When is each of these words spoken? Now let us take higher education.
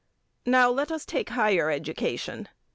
Now 0.47 0.71
let 0.71 0.91
us 0.91 1.05
take 1.05 1.29
higher 1.29 1.69
education. 1.69 2.49